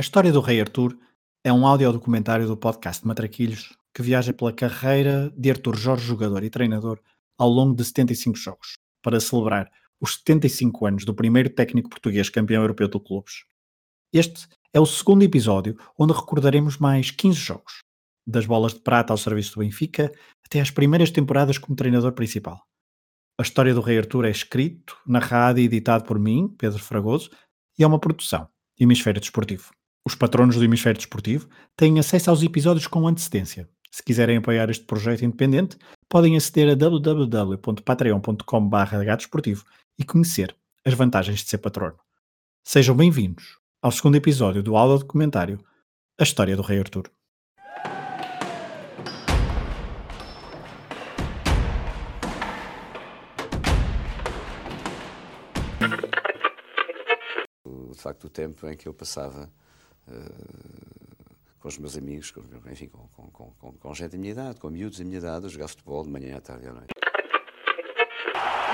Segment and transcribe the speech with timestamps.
[0.00, 0.98] A história do Rei Arthur
[1.44, 6.48] é um audiodocumentário do podcast Matraquilhos que viaja pela carreira de Arthur Jorge, jogador e
[6.48, 6.98] treinador,
[7.38, 12.62] ao longo de 75 jogos, para celebrar os 75 anos do primeiro técnico português campeão
[12.62, 13.44] europeu de clubes.
[14.10, 17.82] Este é o segundo episódio onde recordaremos mais 15 jogos,
[18.26, 20.10] das bolas de prata ao serviço do Benfica
[20.42, 22.62] até às primeiras temporadas como treinador principal.
[23.38, 27.30] A história do Rei Arthur é escrito, narrado e editado por mim, Pedro Fragoso,
[27.78, 28.48] e é uma produção
[28.78, 29.70] Hemisfério Desportivo.
[30.04, 33.68] Os patronos do Hemisfério Desportivo têm acesso aos episódios com antecedência.
[33.90, 35.76] Se quiserem apoiar este projeto independente,
[36.08, 38.94] podem aceder a www.patreon.com.br
[39.98, 41.98] e conhecer as vantagens de ser patrono.
[42.64, 45.62] Sejam bem-vindos ao segundo episódio do aula documentário
[46.18, 47.10] A História do Rei Artur.
[57.90, 59.52] De facto, o tempo em que eu passava
[61.60, 64.70] com os meus amigos, com, enfim, com, com, com, com gente da minha idade, com
[64.70, 66.94] miúdos da minha idade, a jogar futebol de manhã, à tarde e à noite.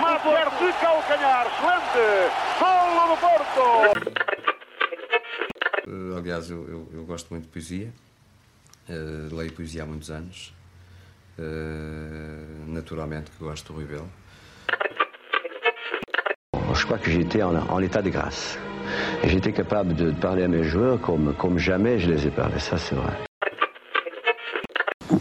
[0.00, 2.32] Mater de calcanhar, excelente!
[2.60, 4.26] Golo do Porto!
[5.88, 7.92] Uh, aliás, eu, eu, eu, gosto muito de poesia,
[8.88, 10.54] uh, leio poesia há muitos anos,
[11.38, 14.10] uh, naturalmente que gosto do Rui Belo.
[16.74, 18.58] Je crois que j'étais en, en état de grâce.
[19.24, 22.76] J'étais capable de parler à mes joueurs comme, comme jamais je les ai parlé, ça
[22.76, 23.16] c'est vrai.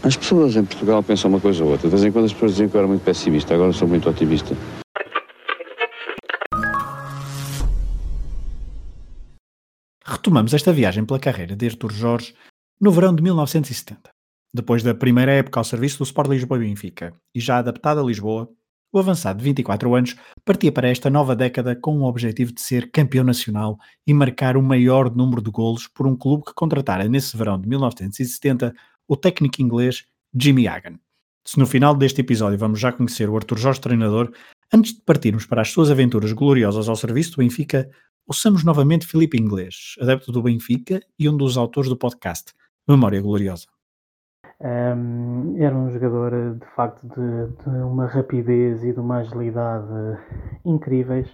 [0.04, 1.88] As pessoas em Portugal pensam uma coisa ou outra.
[1.88, 4.08] De vez em quando as pessoas diziam que eu era muito pessimista, agora sou muito
[4.08, 4.54] otimista.
[10.04, 12.34] Retomamos esta viagem pela carreira de Artur Jorge
[12.80, 14.10] no verão de 1970.
[14.54, 18.04] Depois da primeira época ao serviço do Sport Lisboa e Benfica e já adaptado a
[18.04, 18.48] Lisboa,
[18.92, 22.90] o avançado de 24 anos partia para esta nova década com o objetivo de ser
[22.90, 27.36] campeão nacional e marcar o maior número de golos por um clube que contratara nesse
[27.36, 28.74] verão de 1970
[29.08, 30.98] o técnico inglês Jimmy Hagan.
[31.46, 34.32] Se no final deste episódio vamos já conhecer o Arthur Jorge treinador,
[34.72, 37.88] antes de partirmos para as suas aventuras gloriosas ao serviço do Benfica,
[38.26, 42.52] ouçamos novamente Felipe Inglês, adepto do Benfica e um dos autores do podcast
[42.88, 43.75] Memória Gloriosa.
[44.58, 50.18] Um, era um jogador de facto de, de, uma rapidez e de uma agilidade
[50.64, 51.30] incríveis.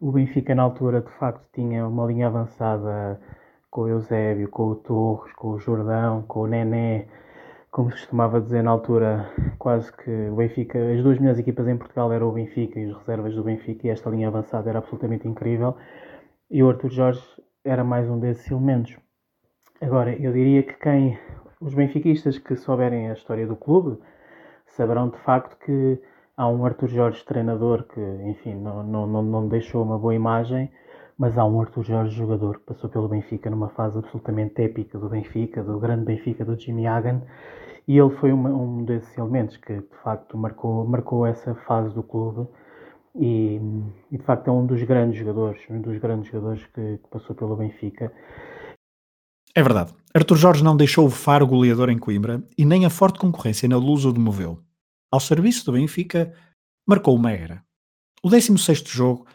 [0.00, 3.20] O Benfica na altura de facto tinha uma linha avançada
[3.70, 7.06] com o Eusébio, com o Torres, com o Jordão, com o Nené,
[7.70, 11.76] como se costumava dizer na altura, quase que o Benfica, as duas melhores equipas em
[11.76, 15.26] Portugal eram o Benfica e as reservas do Benfica, e esta linha avançada era absolutamente
[15.28, 15.76] incrível.
[16.50, 18.96] E o Arthur Jorge era mais um desses elementos.
[19.80, 21.18] Agora, eu diria que quem
[21.64, 23.98] os benfiquistas que souberem a história do clube
[24.66, 25.98] saberão de facto que
[26.36, 30.70] há um Arthur Jorge treinador que, enfim, não, não, não deixou uma boa imagem,
[31.16, 35.08] mas há um Arthur Jorge jogador que passou pelo Benfica numa fase absolutamente épica do
[35.08, 37.22] Benfica, do grande Benfica do Jimmy Hagan,
[37.88, 42.02] e ele foi uma, um desses elementos que de facto marcou, marcou essa fase do
[42.02, 42.46] clube
[43.14, 43.58] e,
[44.10, 47.34] e, de facto é um dos grandes jogadores, um dos grandes jogadores que, que passou
[47.34, 48.12] pelo Benfica.
[49.54, 49.94] É verdade.
[50.12, 53.76] Arthur Jorge não deixou o faro goleador em Coimbra e nem a forte concorrência na
[53.76, 54.60] Luz o demoveu.
[55.12, 56.34] Ao serviço do Benfica,
[56.86, 57.64] marcou uma era.
[58.20, 59.26] O 16º jogo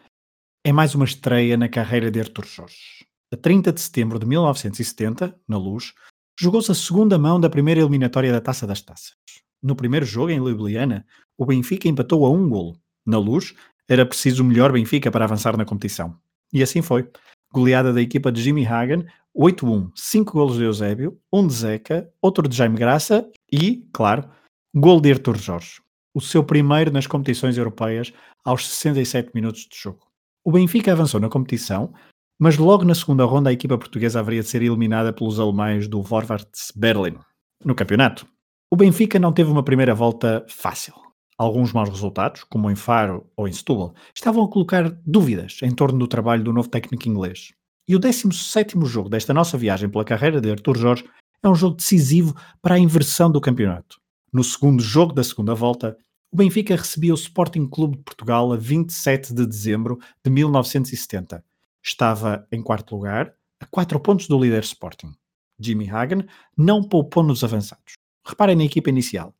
[0.65, 3.05] é mais uma estreia na carreira de Arthur Jorge.
[3.31, 5.93] A 30 de setembro de 1970, na Luz,
[6.37, 9.15] jogou-se a segunda mão da primeira eliminatória da Taça das Taças.
[9.63, 11.05] No primeiro jogo, em Ljubljana,
[11.37, 12.77] o Benfica empatou a um golo.
[13.05, 13.53] Na Luz,
[13.87, 16.17] era preciso o melhor Benfica para avançar na competição.
[16.51, 17.09] E assim foi.
[17.53, 19.05] Goleada da equipa de Jimmy Hagan
[19.39, 24.29] 8-1, 5 golos de Eusébio, 1 de Zeca, outro de Jaime Graça e, claro,
[24.75, 25.79] gol de Artur Jorge.
[26.13, 28.11] O seu primeiro nas competições europeias
[28.43, 30.01] aos 67 minutos de jogo.
[30.43, 31.93] O Benfica avançou na competição,
[32.37, 36.01] mas logo na segunda ronda a equipa portuguesa haveria de ser eliminada pelos alemães do
[36.01, 37.17] Vorwärts Berlin.
[37.63, 38.27] No campeonato,
[38.69, 40.93] o Benfica não teve uma primeira volta fácil.
[41.37, 45.97] Alguns maus resultados, como em Faro ou em Setúbal, estavam a colocar dúvidas em torno
[45.97, 47.53] do trabalho do novo técnico inglês.
[47.89, 51.09] E o 17 jogo desta nossa viagem pela carreira de Artur Jorge
[51.41, 53.99] é um jogo decisivo para a inversão do campeonato.
[54.31, 55.97] No segundo jogo da segunda volta,
[56.31, 61.43] o Benfica recebia o Sporting Clube de Portugal a 27 de dezembro de 1970.
[61.83, 65.11] Estava em quarto lugar, a quatro pontos do líder Sporting.
[65.59, 67.93] Jimmy Hagen não poupou nos avançados.
[68.23, 69.33] Reparem na equipa inicial.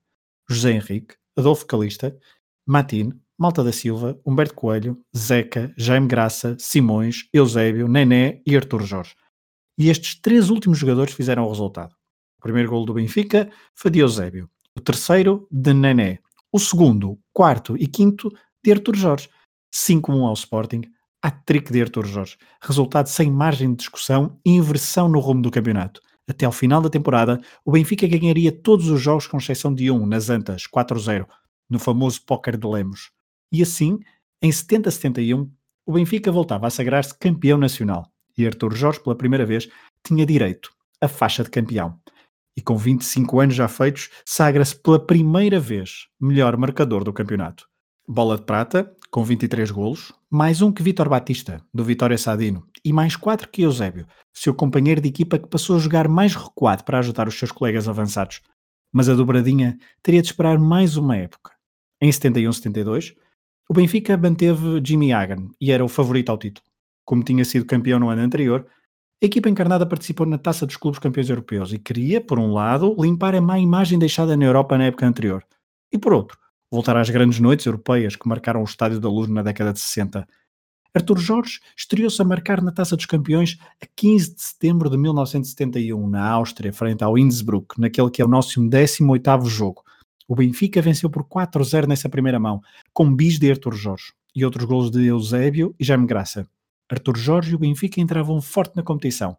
[0.50, 2.18] José Henrique, Adolfo Calista,
[2.66, 9.16] Matin, Malta da Silva, Humberto Coelho, Zeca, Jaime Graça, Simões, Eusébio, Nené e Artur Jorge.
[9.78, 11.96] E estes três últimos jogadores fizeram o resultado.
[12.38, 14.50] O primeiro gol do Benfica foi de Eusébio.
[14.78, 16.20] O terceiro, de Nené.
[16.52, 18.30] O segundo, quarto e quinto,
[18.62, 19.30] de Artur Jorge.
[19.74, 20.82] 5-1 ao Sporting,
[21.24, 26.02] Hat-trick de Artur Jorge, resultado sem margem de discussão e inversão no rumo do campeonato.
[26.28, 30.06] Até ao final da temporada, o Benfica ganharia todos os jogos com exceção de um,
[30.06, 31.26] nas Antas, 4-0,
[31.70, 33.12] no famoso póquer de Lemos.
[33.52, 34.00] E assim,
[34.42, 35.50] em 70-71,
[35.86, 39.68] o Benfica voltava a sagrar-se campeão nacional e Artur Jorge, pela primeira vez,
[40.04, 42.00] tinha direito à faixa de campeão.
[42.56, 47.68] E com 25 anos já feitos, sagra-se pela primeira vez melhor marcador do campeonato.
[48.08, 52.92] Bola de prata, com 23 golos, mais um que Vitor Batista, do Vitória Sadino, e
[52.92, 57.00] mais quatro que Eusébio, seu companheiro de equipa que passou a jogar mais recuado para
[57.00, 58.42] ajudar os seus colegas avançados.
[58.92, 61.52] Mas a dobradinha teria de esperar mais uma época.
[62.02, 63.16] Em 71-72,
[63.70, 66.66] o Benfica manteve Jimmy Hagan e era o favorito ao título.
[67.06, 68.66] Como tinha sido campeão no ano anterior,
[69.22, 72.96] a equipa encarnada participou na Taça dos Clubes Campeões Europeus e queria, por um lado,
[72.98, 75.46] limpar a má imagem deixada na Europa na época anterior,
[75.92, 76.36] e por outro,
[76.72, 80.28] voltar às grandes noites europeias que marcaram o Estádio da Luz na década de 60.
[80.92, 86.10] Artur Jorge estreou-se a marcar na Taça dos Campeões a 15 de setembro de 1971,
[86.10, 89.84] na Áustria, frente ao Innsbruck, naquele que é o nosso 18º jogo.
[90.30, 92.62] O Benfica venceu por 4-0 nessa primeira mão,
[93.00, 96.46] com bis de Artur Jorge e outros golos de Eusébio e Jaime Graça.
[96.92, 99.38] Artur Jorge e o Benfica entravam forte na competição.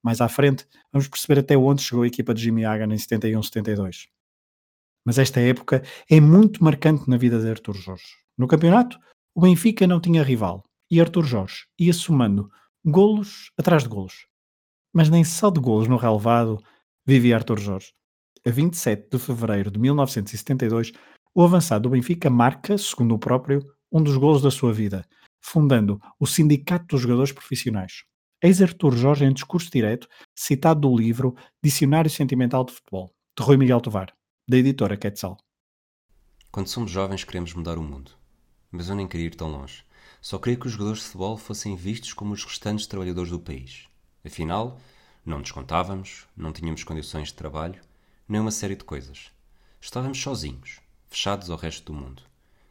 [0.00, 4.06] Mais à frente, vamos perceber até onde chegou a equipa de Jimmy Hagan em 71-72.
[5.04, 8.14] Mas esta época é muito marcante na vida de Artur Jorge.
[8.38, 8.96] No campeonato,
[9.34, 12.48] o Benfica não tinha rival e Artur Jorge ia somando
[12.84, 14.28] golos atrás de golos.
[14.94, 16.62] Mas nem só de golos no relevado
[17.04, 17.92] vivia Artur Jorge.
[18.46, 20.92] A 27 de fevereiro de 1972,
[21.34, 23.60] o avançado do Benfica marca, segundo o próprio,
[23.90, 25.04] um dos golos da sua vida,
[25.40, 28.04] fundando o Sindicato dos Jogadores Profissionais.
[28.42, 33.56] Eis Artur Jorge em discurso direto, citado do livro Dicionário Sentimental de Futebol, de Rui
[33.56, 34.12] Miguel Tovar,
[34.48, 35.36] da editora Quetzal.
[36.50, 38.12] Quando somos jovens queremos mudar o mundo.
[38.70, 39.84] Mas eu nem queria ir tão longe.
[40.20, 43.86] Só queria que os jogadores de futebol fossem vistos como os restantes trabalhadores do país.
[44.24, 44.80] Afinal,
[45.24, 47.80] não descontávamos, não tínhamos condições de trabalho,
[48.28, 49.30] nem uma série de coisas.
[49.80, 50.79] Estávamos sozinhos,
[51.10, 52.22] fechados ao resto do mundo.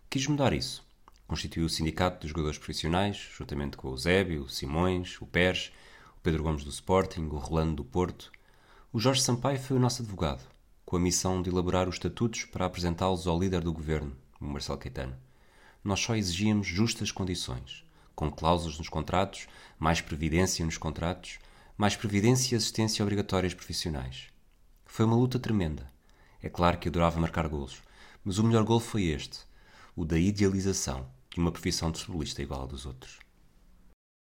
[0.10, 0.82] Quis mudar isso.
[1.28, 5.74] Constituiu o Sindicato dos Jogadores Profissionais, juntamente com o Zébio, o Simões, o Pérez,
[6.18, 8.32] o Pedro Gomes do Sporting, o Rolando do Porto.
[8.94, 10.42] O Jorge Sampaio foi o nosso advogado,
[10.86, 14.80] com a missão de elaborar os estatutos para apresentá-los ao líder do governo, o Marcelo
[14.80, 15.18] Caetano.
[15.84, 17.84] Nós só exigíamos justas condições,
[18.16, 19.48] com cláusulas nos contratos,
[19.78, 21.40] mais previdência nos contratos,
[21.78, 24.28] mais previdência e assistência obrigatórias profissionais.
[24.86, 25.92] Foi uma luta tremenda.
[26.42, 27.82] É claro que adorava marcar golos,
[28.24, 29.40] mas o melhor gol foi este,
[29.96, 33.20] o da idealização de uma profissão de futebolista igual à dos outros.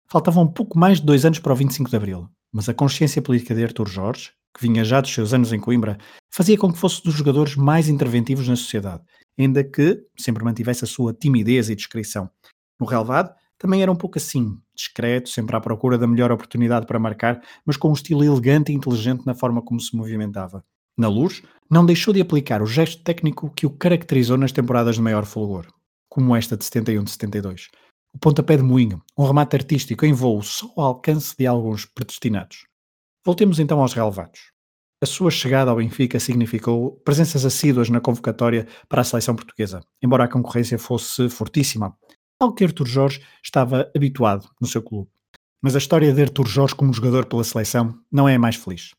[0.08, 3.56] Faltavam pouco mais de dois anos para o 25 de Abril, mas a consciência política
[3.56, 5.98] de Artur Jorge, que vinha já dos seus anos em Coimbra,
[6.30, 9.04] fazia com que fosse dos jogadores mais interventivos na sociedade,
[9.40, 12.30] ainda que sempre mantivesse a sua timidez e discrição.
[12.80, 17.00] No relevado, também era um pouco assim, discreto, sempre à procura da melhor oportunidade para
[17.00, 20.66] marcar, mas com um estilo elegante e inteligente na forma como se movimentava.
[20.98, 25.02] Na luz, não deixou de aplicar o gesto técnico que o caracterizou nas temporadas de
[25.02, 25.66] maior fulgor,
[26.10, 27.70] como esta de 71 de 72.
[28.14, 32.66] O pontapé de moinho, um remate artístico em voo só ao alcance de alguns predestinados.
[33.26, 34.52] Voltemos então aos relevados.
[35.02, 40.26] A sua chegada ao Benfica significou presenças assíduas na convocatória para a seleção portuguesa, embora
[40.26, 41.96] a concorrência fosse fortíssima,
[42.38, 45.10] algo que Artur Jorge estava habituado no seu clube.
[45.62, 48.92] Mas a história de Artur Jorge como jogador pela seleção não é a mais feliz.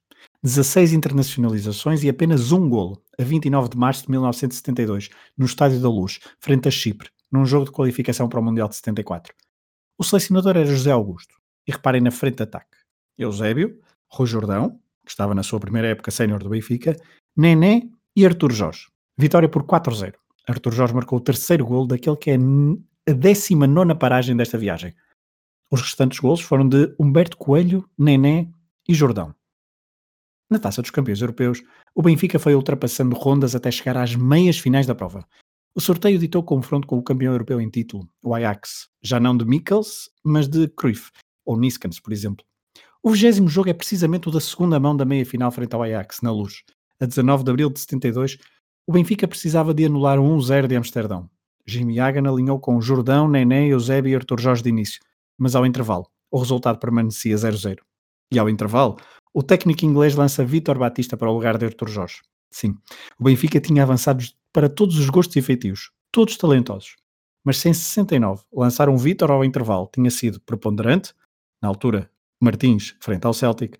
[0.44, 5.08] 16 internacionalizações e apenas um golo, a 29 de março de 1972,
[5.38, 8.74] no Estádio da Luz, frente a Chipre, num jogo de qualificação para o Mundial de
[8.74, 9.32] 74.
[9.96, 12.76] O selecionador era José Augusto, e reparem na frente de ataque.
[13.16, 13.78] Eusébio,
[14.10, 16.96] Rui Jordão, que estava na sua primeira época sénior do Benfica,
[17.36, 18.88] Nené e Artur Jorge.
[19.16, 20.14] Vitória por 4-0.
[20.48, 22.34] Artur Jorge marcou o terceiro golo daquele que é
[23.08, 24.92] a 19 paragem desta viagem.
[25.70, 28.50] Os restantes golos foram de Humberto Coelho, Nené
[28.88, 29.34] e Jordão.
[30.52, 31.62] Na Taça dos Campeões Europeus,
[31.94, 35.26] o Benfica foi ultrapassando rondas até chegar às meias finais da prova.
[35.74, 39.46] O sorteio ditou confronto com o campeão europeu em título, o Ajax, já não de
[39.46, 41.10] Mikkels, mas de Cruyff,
[41.46, 42.44] ou Niskans, por exemplo.
[43.02, 46.30] O vigésimo jogo é precisamente o da segunda mão da meia-final frente ao Ajax, na
[46.30, 46.62] luz.
[47.00, 48.36] A 19 de abril de 72,
[48.86, 51.30] o Benfica precisava de anular o 1-0 de Amsterdão.
[51.66, 55.00] Jimmy Hagan alinhou com Jordão, Nené, Eusébio e Artur Jorge de início,
[55.38, 57.78] mas ao intervalo, o resultado permanecia 0-0.
[58.32, 58.96] E ao intervalo,
[59.34, 62.22] o técnico inglês lança Vítor Batista para o lugar de Artur Jorge.
[62.50, 62.74] Sim,
[63.18, 66.96] o Benfica tinha avançados para todos os gostos e feitios, todos talentosos.
[67.44, 71.12] Mas sem 69, lançar um Vítor ao intervalo tinha sido preponderante,
[71.60, 72.10] na altura
[72.40, 73.76] Martins frente ao Celtic.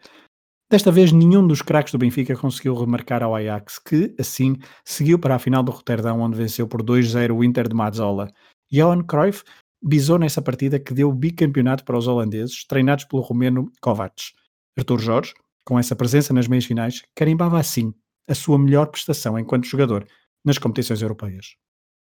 [0.71, 5.35] Desta vez nenhum dos craques do Benfica conseguiu remarcar ao Ajax, que, assim, seguiu para
[5.35, 8.31] a final do Roterdão, onde venceu por 2-0 o Inter de Mazzola.
[8.71, 9.45] Johan Cruyff
[9.83, 14.33] bisou nessa partida que deu o bicampeonato para os holandeses, treinados pelo romeno Kovacs.
[14.77, 17.95] Artur Jorge, com essa presença nas meias finais, carimbava assim
[18.29, 20.07] a sua melhor prestação enquanto jogador
[20.45, 21.57] nas competições europeias.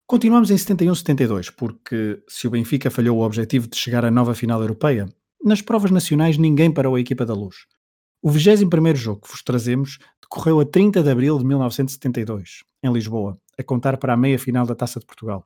[0.08, 4.62] Continuamos em 71-72, porque se o Benfica falhou o objetivo de chegar à nova final
[4.62, 5.08] europeia,
[5.44, 7.56] nas provas nacionais ninguém parou a equipa da luz.
[8.22, 13.38] O 21 jogo que vos trazemos decorreu a 30 de abril de 1972, em Lisboa,
[13.58, 15.46] a contar para a meia-final da Taça de Portugal,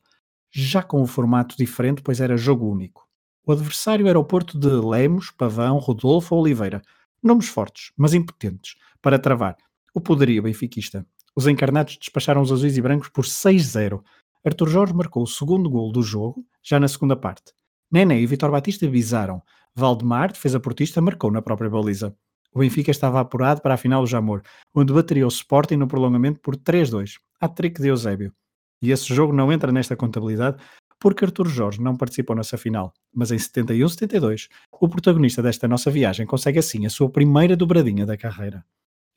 [0.52, 3.08] já com o formato diferente, pois era jogo único.
[3.46, 6.82] O adversário era o Porto de Lemos, Pavão, Rodolfo Oliveira,
[7.24, 9.56] nomes fortes, mas impotentes, para travar
[9.94, 11.06] o poderio benfiquista.
[11.36, 14.02] Os encarnados despacharam os azuis e brancos por 6-0.
[14.46, 17.54] Arthur Jorge marcou o segundo gol do jogo, já na segunda parte.
[17.92, 19.42] Nené e Vitor Batista visaram.
[19.76, 22.16] Valdemar, defesa portista, marcou na própria baliza.
[22.54, 24.42] O Benfica estava apurado para a final do Jamor,
[24.74, 27.14] onde bateria o Sporting no prolongamento por 3-2.
[27.40, 28.34] A trick de Eusébio.
[28.82, 30.58] E esse jogo não entra nesta contabilidade
[31.00, 32.94] porque Artur Jorge não participou nessa final.
[33.14, 38.18] Mas em 71-72, o protagonista desta nossa viagem consegue assim a sua primeira dobradinha da
[38.18, 38.66] carreira.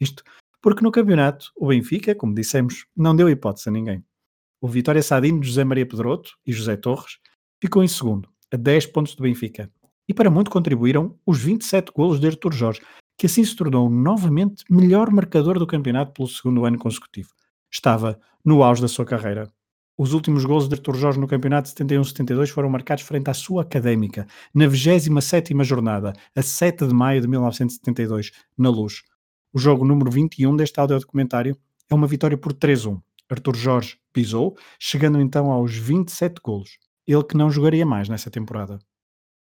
[0.01, 0.23] Isto
[0.63, 4.05] porque no campeonato o Benfica, como dissemos, não deu hipótese a ninguém.
[4.61, 7.19] O Vitória Sadino, José Maria Pedroto e José Torres
[7.63, 9.71] ficou em segundo, a 10 pontos do Benfica.
[10.07, 12.83] E para muito contribuíram os 27 golos de Artur Jorge,
[13.17, 17.31] que assim se tornou novamente melhor marcador do campeonato pelo segundo ano consecutivo.
[17.71, 19.51] Estava no auge da sua carreira.
[20.03, 24.27] Os últimos gols de Artur Jorge no campeonato 71-72 foram marcados frente à sua académica,
[24.55, 29.03] na 27ª jornada, a 7 de maio de 1972, na Luz.
[29.53, 31.55] O jogo número 21 deste audiodocumentário
[31.87, 32.99] é uma vitória por 3-1.
[33.29, 36.79] Artur Jorge pisou, chegando então aos 27 golos.
[37.07, 38.79] Ele que não jogaria mais nessa temporada.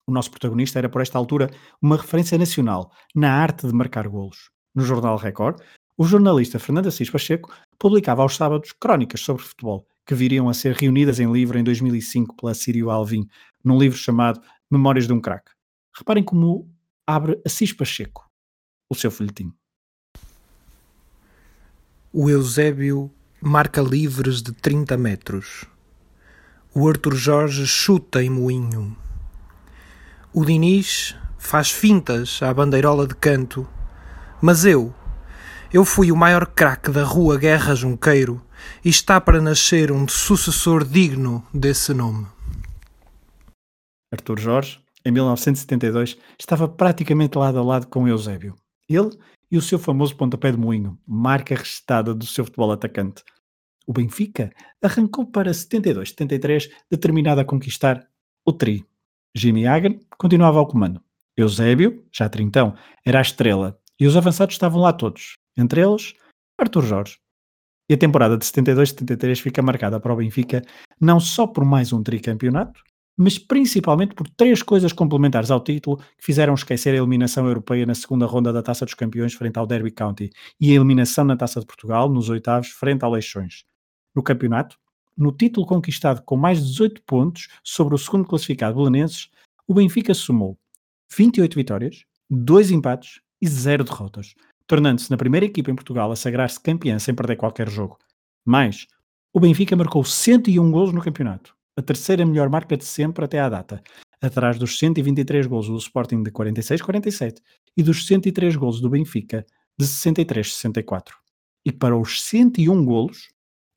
[0.06, 4.50] O nosso protagonista era, por esta altura, uma referência nacional na arte de marcar golos.
[4.74, 5.62] No jornal Record,
[5.96, 10.74] o jornalista Fernando Assis Pacheco publicava aos sábados crónicas sobre futebol que viriam a ser
[10.74, 13.26] reunidas em livro em 2005 pela Sírio Alvim,
[13.64, 14.40] num livro chamado
[14.70, 15.50] Memórias de um Crack.
[15.96, 16.68] Reparem como
[17.06, 18.28] abre Assis Pacheco,
[18.88, 19.52] o seu folhetim.
[22.12, 25.64] O Eusébio marca livres de 30 metros.
[26.74, 28.96] O Arthur Jorge chuta em moinho.
[30.32, 33.68] O Diniz faz fintas à bandeirola de canto.
[34.40, 34.94] Mas eu,
[35.72, 38.40] eu fui o maior craque da rua Guerra Junqueiro
[38.84, 42.26] e está para nascer um sucessor digno desse nome.
[44.12, 48.54] Artur Jorge, em 1972, estava praticamente lado a lado com Eusébio.
[48.88, 49.10] Ele
[49.50, 53.22] e o seu famoso pontapé de moinho, marca restada do seu futebol atacante.
[53.86, 54.52] O Benfica
[54.82, 58.06] arrancou para 72-73, determinado a conquistar
[58.44, 58.86] o tri.
[59.34, 61.02] Jimmy Hagen continuava ao comando.
[61.36, 66.14] Eusébio, já trintão, era a estrela e os avançados estavam lá todos, entre eles
[66.58, 67.18] Artur Jorge.
[67.92, 70.62] E a temporada de 72-73 fica marcada para o Benfica
[70.98, 72.80] não só por mais um tricampeonato,
[73.14, 77.94] mas principalmente por três coisas complementares ao título que fizeram esquecer a eliminação europeia na
[77.94, 81.60] segunda ronda da Taça dos Campeões frente ao Derby County e a eliminação na Taça
[81.60, 83.64] de Portugal nos oitavos frente ao Leixões.
[84.16, 84.78] No campeonato,
[85.14, 89.28] no título conquistado com mais de 18 pontos sobre o segundo classificado Belenenses,
[89.68, 90.56] o Benfica somou
[91.14, 94.32] 28 vitórias, 2 empates e 0 derrotas,
[94.66, 97.98] tornando-se na primeira equipa em Portugal a sagrar-se campeã sem perder qualquer jogo.
[98.44, 98.86] Mais,
[99.32, 103.48] o Benfica marcou 101 golos no campeonato, a terceira melhor marca de sempre até à
[103.48, 103.82] data,
[104.20, 107.38] atrás dos 123 golos do Sporting de 46-47
[107.76, 109.44] e dos 103 golos do Benfica
[109.78, 111.12] de 63-64.
[111.64, 113.28] E para os 101 golos,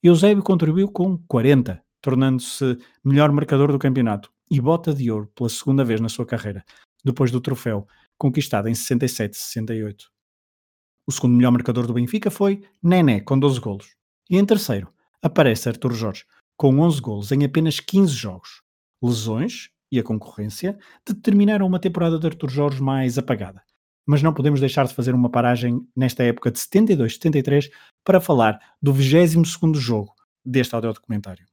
[0.04, 5.84] Eusébio contribuiu com 40, tornando-se melhor marcador do campeonato e bota de ouro pela segunda
[5.84, 6.64] vez na sua carreira,
[7.04, 7.88] depois do troféu
[8.18, 10.15] conquistado em 67-68.
[11.08, 13.96] O segundo melhor marcador do Benfica foi Nené, com 12 golos.
[14.30, 16.24] E em terceiro, aparece Artur Jorge,
[16.58, 18.62] com 11 golos em apenas 15 jogos.
[19.04, 23.62] Lesões e a concorrência determinaram uma temporada de Artur Jorge mais apagada.
[24.08, 27.70] Mas não podemos deixar de fazer uma paragem nesta época de 72-73
[28.04, 31.46] para falar do 22º jogo deste audiodocumentário.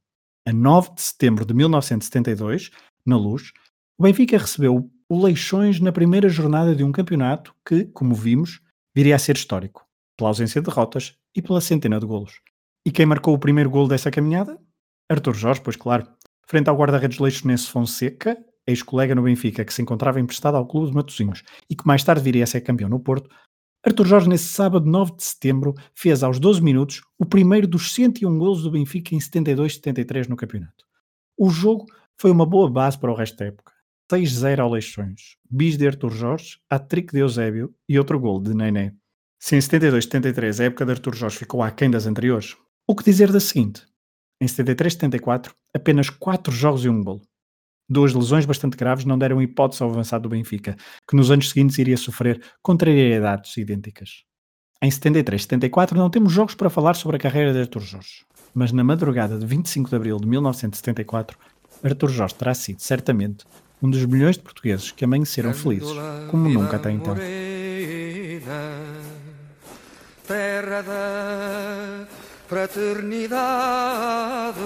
[0.47, 2.71] A 9 de setembro de 1972,
[3.05, 3.51] na Luz,
[3.97, 8.59] o Benfica recebeu o Leixões na primeira jornada de um campeonato que, como vimos,
[8.95, 9.85] viria a ser histórico,
[10.17, 12.41] pela ausência de derrotas e pela centena de golos.
[12.85, 14.59] E quem marcou o primeiro golo dessa caminhada?
[15.09, 16.07] Arthur Jorge, pois claro.
[16.45, 20.95] Frente ao guarda-redes leixonense Fonseca, ex-colega no Benfica que se encontrava emprestado ao clube de
[20.95, 23.29] Matosinhos e que mais tarde viria a ser campeão no Porto,
[23.85, 28.37] Arthur Jorge, nesse sábado 9 de setembro, fez aos 12 minutos o primeiro dos 101
[28.37, 30.85] golos do Benfica em 72-73 no campeonato.
[31.37, 31.85] O jogo
[32.15, 33.72] foi uma boa base para o resto da época.
[34.13, 38.93] 6-0 ao Leixões, bis de Artur Jorge, hat-trick de Eusébio e outro gol de Nené.
[39.39, 42.55] Se em 72-73 a época de Artur Jorge ficou aquém das anteriores,
[42.87, 43.83] o que dizer da seguinte?
[44.39, 47.21] Em 73-74, apenas 4 jogos e um golo.
[47.89, 50.75] Duas lesões bastante graves não deram hipótese ao avançado do Benfica,
[51.09, 54.23] que nos anos seguintes iria sofrer contrariedades idênticas.
[54.79, 58.83] Em 73-74 não temos jogos para falar sobre a carreira de Artur Jorge, mas na
[58.83, 61.35] madrugada de 25 de abril de 1974,
[61.83, 63.45] Artur Jorge terá sido, certamente,
[63.83, 65.89] um dos milhões de portugueses que amanheceram felizes
[66.31, 67.17] como nunca até então.
[70.25, 72.07] Terra da
[72.47, 74.57] fraternidade,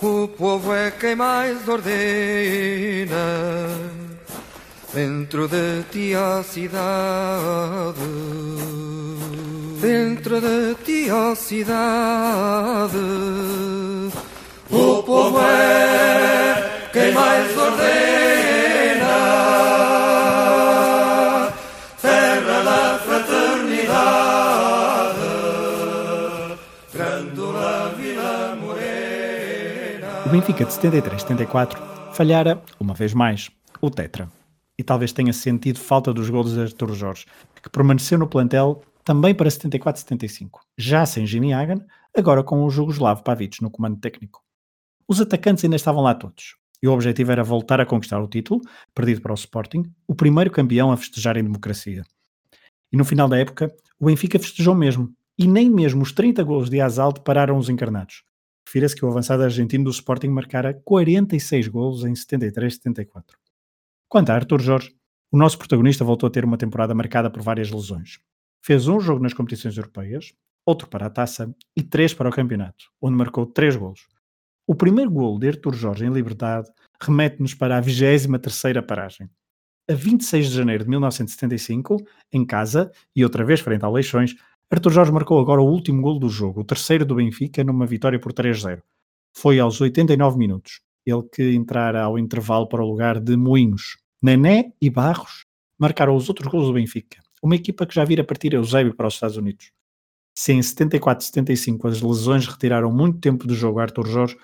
[0.00, 3.16] o povo é quem mais ordena.
[4.94, 7.98] Dentro de ti a cidade,
[9.80, 12.92] dentro de ti a cidade,
[14.72, 17.92] o povo é quem mais ordena.
[22.00, 23.96] Terra da fraternidade,
[27.96, 30.08] Vila Morena.
[30.26, 31.78] O Benfica de 73-74
[32.12, 33.50] falhara, uma vez mais,
[33.80, 34.28] o Tetra.
[34.78, 37.26] E talvez tenha sentido falta dos golos de Artur Jorge,
[37.62, 41.84] que permaneceu no plantel também para 74-75, já sem Jimmy Hagan,
[42.16, 44.42] agora com o Jugoslavo Pavic no comando técnico.
[45.12, 48.62] Os atacantes ainda estavam lá todos, e o objetivo era voltar a conquistar o título,
[48.94, 52.02] perdido para o Sporting, o primeiro campeão a festejar em democracia.
[52.90, 56.70] E no final da época, o Benfica festejou mesmo, e nem mesmo os 30 gols
[56.70, 58.24] de Azalde pararam os encarnados.
[58.66, 63.34] Refira-se que o avançado argentino do Sporting marcara 46 gols em 73-74.
[64.08, 64.96] Quanto a Arthur Jorge,
[65.30, 68.18] o nosso protagonista voltou a ter uma temporada marcada por várias lesões.
[68.64, 70.32] Fez um jogo nas competições europeias,
[70.64, 74.10] outro para a taça e três para o campeonato, onde marcou três golos.
[74.72, 76.66] O primeiro gol de Artur Jorge em liberdade
[76.98, 79.28] remete-nos para a 23ª paragem.
[79.86, 81.98] A 26 de janeiro de 1975,
[82.32, 84.34] em casa e outra vez frente ao Leixões,
[84.70, 88.18] Artur Jorge marcou agora o último gol do jogo, o terceiro do Benfica, numa vitória
[88.18, 88.80] por 3-0.
[89.36, 93.98] Foi aos 89 minutos, ele que entrara ao intervalo para o lugar de Moinhos.
[94.22, 95.44] Nené e Barros
[95.78, 99.12] marcaram os outros gols do Benfica, uma equipa que já vira partir Eusébio para os
[99.12, 99.70] Estados Unidos.
[100.34, 104.34] Se em 74-75 as lesões retiraram muito tempo do jogo a Artur Jorge,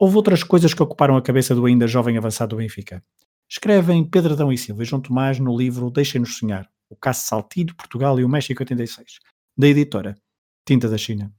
[0.00, 3.04] houve outras coisas que ocuparam a cabeça do ainda jovem avançado do Benfica.
[3.46, 7.76] Escrevem Pedro Adão e Silva e João Tomás no livro Deixem-nos Sonhar, o Caso Saltilho,
[7.76, 9.18] Portugal e o México 86,
[9.54, 10.16] da editora
[10.66, 11.30] Tinta da China.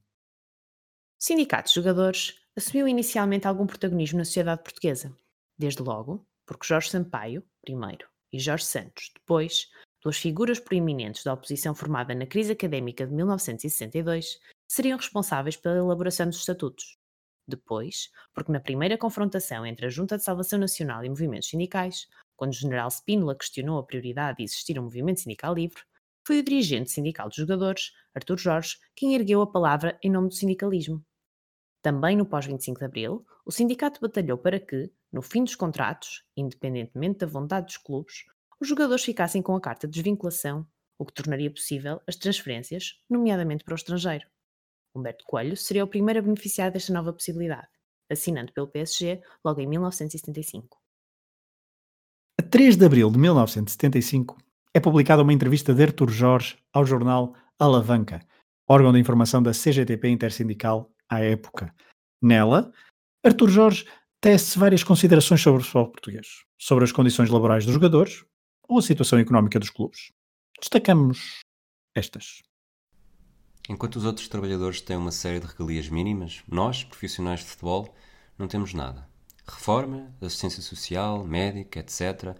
[1.18, 5.12] Sindicatos de jogadores assumiu inicialmente algum protagonismo na sociedade portuguesa.
[5.58, 9.68] Desde logo, porque Jorge Sampaio, primeiro, e Jorge Santos, depois,
[10.00, 16.26] duas figuras proeminentes da oposição formada na crise académica de 1962, seriam responsáveis pela elaboração
[16.26, 17.01] dos estatutos.
[17.46, 22.52] Depois, porque na primeira confrontação entre a Junta de Salvação Nacional e movimentos sindicais, quando
[22.52, 25.82] o general Spínola questionou a prioridade de existir um movimento sindical livre,
[26.24, 30.34] foi o dirigente sindical dos jogadores, Artur Jorge, quem ergueu a palavra em nome do
[30.34, 31.04] sindicalismo.
[31.82, 37.18] Também no pós-25 de Abril, o sindicato batalhou para que, no fim dos contratos, independentemente
[37.18, 38.24] da vontade dos clubes,
[38.60, 40.64] os jogadores ficassem com a carta de desvinculação,
[40.96, 44.31] o que tornaria possível as transferências, nomeadamente para o estrangeiro.
[44.94, 47.68] Humberto Coelho seria o primeiro a beneficiar desta nova possibilidade,
[48.10, 50.78] assinando pelo PSG logo em 1975.
[52.38, 54.36] A 3 de abril de 1975
[54.74, 58.20] é publicada uma entrevista de Artur Jorge ao jornal Alavanca,
[58.68, 61.74] órgão de informação da CGTP Intersindical à época.
[62.22, 62.72] Nela,
[63.24, 63.86] Artur Jorge
[64.20, 68.24] tece várias considerações sobre o futebol português, sobre as condições laborais dos jogadores
[68.68, 70.12] ou a situação económica dos clubes.
[70.60, 71.40] Destacamos
[71.94, 72.42] estas.
[73.72, 77.94] Enquanto os outros trabalhadores têm uma série de regalias mínimas, nós, profissionais de futebol,
[78.36, 79.08] não temos nada.
[79.46, 82.36] Reforma, assistência social, médica, etc.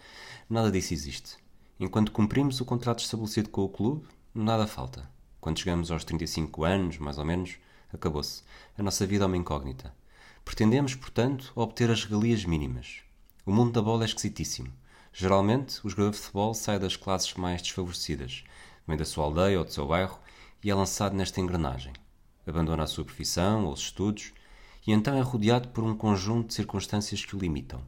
[0.46, 1.38] Nada disso existe.
[1.80, 5.08] Enquanto cumprimos o contrato estabelecido com o clube, nada falta.
[5.40, 7.56] Quando chegamos aos 35 anos, mais ou menos,
[7.90, 8.42] acabou-se.
[8.76, 9.94] A nossa vida é uma incógnita.
[10.44, 12.98] Pretendemos, portanto, obter as regalias mínimas.
[13.46, 14.70] O mundo da bola é esquisitíssimo.
[15.14, 18.44] Geralmente, o jogador de futebol sai das classes mais desfavorecidas,
[18.86, 20.20] vem da sua aldeia ou do seu bairro
[20.62, 21.92] e é lançado nesta engrenagem.
[22.46, 24.32] Abandona a sua profissão ou os estudos
[24.86, 27.82] e então é rodeado por um conjunto de circunstâncias que o limitam.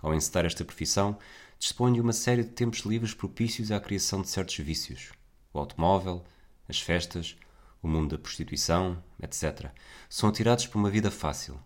[0.00, 1.18] Ao encetar esta profissão,
[1.58, 5.12] dispõe de uma série de tempos livres propícios à criação de certos vícios:
[5.52, 6.24] o automóvel,
[6.68, 7.36] as festas,
[7.82, 9.70] o mundo da prostituição, etc.,
[10.08, 11.58] são atirados por uma vida fácil.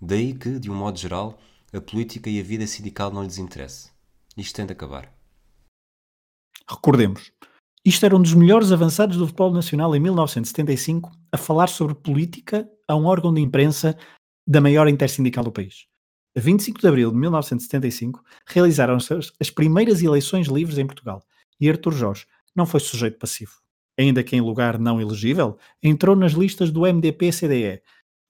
[0.00, 1.38] Daí que, de um modo geral,
[1.72, 3.90] a política e a vida sindical não lhes interesse.
[4.36, 5.12] Isto tem de acabar.
[6.68, 7.32] Recordemos,
[7.86, 12.68] isto era um dos melhores avançados do futebol nacional em 1975 a falar sobre política
[12.86, 13.96] a um órgão de imprensa
[14.46, 15.86] da maior intersindical do país.
[16.36, 21.22] A 25 de abril de 1975 realizaram-se as primeiras eleições livres em Portugal
[21.60, 23.52] e Artur Jorge não foi sujeito passivo
[23.98, 27.80] ainda que em lugar não elegível, entrou nas listas do MDP-CDE,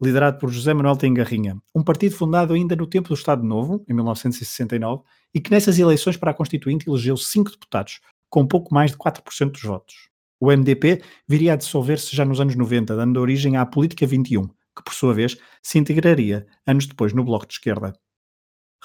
[0.00, 3.94] liderado por José Manuel Tengarrinha, um partido fundado ainda no tempo do Estado Novo, em
[3.94, 5.02] 1969,
[5.34, 9.50] e que nessas eleições para a Constituinte elegeu cinco deputados, com pouco mais de 4%
[9.50, 10.08] dos votos.
[10.38, 14.84] O MDP viria a dissolver-se já nos anos 90, dando origem à Política 21, que
[14.84, 17.98] por sua vez se integraria anos depois no Bloco de Esquerda.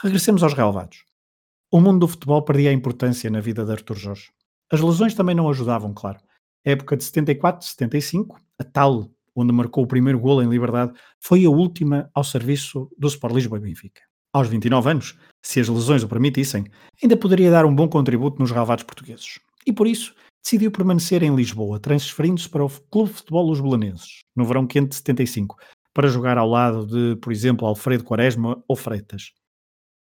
[0.01, 1.04] Regressemos aos relevados.
[1.69, 4.32] O mundo do futebol perdia a importância na vida de Artur Jorge.
[4.71, 6.19] As lesões também não ajudavam, claro.
[6.65, 11.49] A época de 74-75, a tal onde marcou o primeiro golo em liberdade, foi a
[11.49, 14.01] última ao serviço do Sport Lisboa e Benfica.
[14.34, 16.65] Aos 29 anos, se as lesões o permitissem,
[17.04, 19.39] ainda poderia dar um bom contributo nos relevados portugueses.
[19.67, 24.20] E por isso, decidiu permanecer em Lisboa, transferindo-se para o Clube de Futebol Los Belenenses,
[24.34, 25.58] no verão quente de 75,
[25.94, 29.34] para jogar ao lado de, por exemplo, Alfredo Quaresma ou Freitas.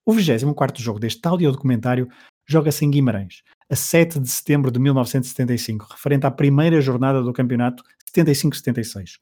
[0.06, 2.10] O 24º jogo deste audiodocumentário
[2.46, 7.82] joga-se em Guimarães, a 7 de setembro de 1975, referente à primeira jornada do campeonato
[8.14, 9.20] 75-76.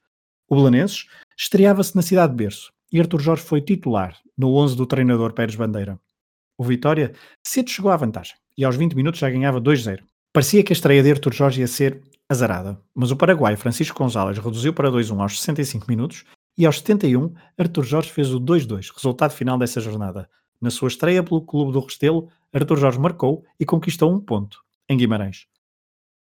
[0.47, 1.05] O Belenenses
[1.37, 5.55] estreava-se na cidade de berço e Artur Jorge foi titular no 11 do treinador Pérez
[5.55, 5.99] Bandeira.
[6.57, 7.13] O Vitória
[7.45, 10.03] cedo chegou à vantagem e aos 20 minutos já ganhava 2-0.
[10.33, 14.37] Parecia que a estreia de Artur Jorge ia ser azarada, mas o paraguai Francisco Gonzalez
[14.37, 16.25] reduziu para 2-1 aos 65 minutos
[16.57, 20.29] e aos 71 Artur Jorge fez o 2-2, resultado final dessa jornada.
[20.61, 24.97] Na sua estreia pelo Clube do Restelo, Artur Jorge marcou e conquistou um ponto, em
[24.97, 25.47] Guimarães.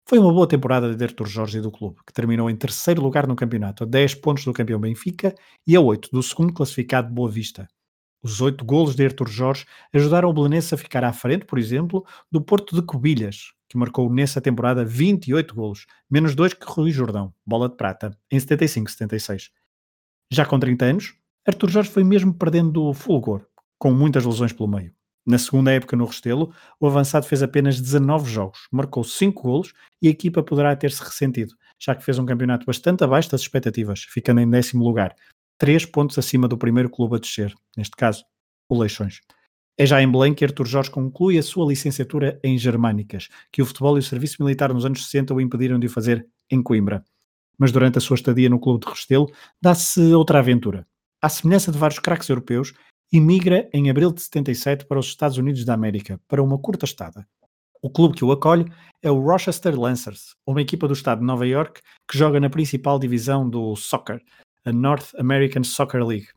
[0.07, 3.25] Foi uma boa temporada de Artur Jorge e do clube, que terminou em terceiro lugar
[3.25, 5.33] no campeonato, a 10 pontos do campeão Benfica
[5.65, 7.67] e a 8 do segundo classificado Boa Vista.
[8.21, 12.05] Os oito golos de Artur Jorge ajudaram o Belenense a ficar à frente, por exemplo,
[12.31, 17.33] do Porto de Cobilhas, que marcou nessa temporada 28 golos, menos dois que Rui Jordão,
[17.43, 19.49] bola de prata, em 75-76.
[20.31, 21.15] Já com 30 anos,
[21.47, 23.47] Artur Jorge foi mesmo perdendo o fulgor,
[23.79, 24.93] com muitas lesões pelo meio.
[25.25, 30.07] Na segunda época no Restelo, o avançado fez apenas 19 jogos, marcou 5 golos e
[30.07, 34.39] a equipa poderá ter-se ressentido, já que fez um campeonato bastante abaixo das expectativas, ficando
[34.39, 35.15] em décimo lugar,
[35.57, 38.23] 3 pontos acima do primeiro clube a descer, neste caso,
[38.69, 39.21] o Leixões.
[39.77, 43.65] É já em Belém que Artur Jorge conclui a sua licenciatura em Germânicas, que o
[43.65, 47.03] futebol e o serviço militar nos anos 60 o impediram de o fazer em Coimbra.
[47.57, 49.29] Mas durante a sua estadia no clube de Restelo,
[49.61, 50.87] dá-se outra aventura.
[51.21, 52.73] À semelhança de vários craques europeus,
[53.17, 57.27] emigra em abril de 77 para os Estados Unidos da América, para uma curta estada.
[57.81, 58.65] O clube que o acolhe
[59.01, 62.97] é o Rochester Lancers, uma equipa do estado de Nova York que joga na principal
[62.97, 64.21] divisão do soccer,
[64.65, 66.27] a North American Soccer League.